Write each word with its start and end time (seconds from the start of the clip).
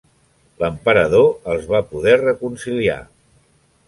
L'emperador 0.61 1.29
els 1.53 1.67
va 1.73 1.81
poder 1.91 2.15
reconciliar. 2.23 2.97